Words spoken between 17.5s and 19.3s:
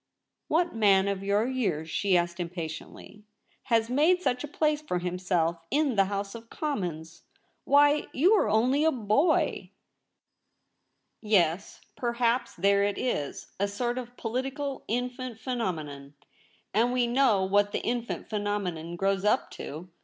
the infant phenomenon grows